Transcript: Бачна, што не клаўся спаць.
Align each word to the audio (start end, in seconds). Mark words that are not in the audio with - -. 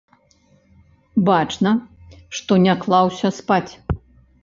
Бачна, 1.27 1.75
што 2.41 2.53
не 2.67 2.73
клаўся 2.83 3.35
спаць. 3.41 3.67